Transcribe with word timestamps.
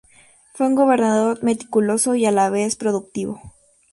Fue 0.55 0.65
un 0.65 0.73
grabador 0.73 1.43
meticuloso 1.43 2.15
y 2.15 2.25
a 2.25 2.31
la 2.31 2.49
vez 2.49 2.75
productivo. 2.75 3.39